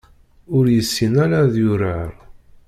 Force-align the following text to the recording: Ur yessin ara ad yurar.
Ur 0.57 0.65
yessin 0.75 1.13
ara 1.23 1.37
ad 1.45 1.53
yurar. 1.63 2.11